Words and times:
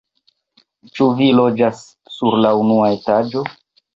Ĉu 0.95 1.09
vi 1.19 1.27
loĝas 1.41 1.83
sur 2.15 2.39
la 2.45 2.53
unua 2.63 2.91
etaĝo? 2.97 3.45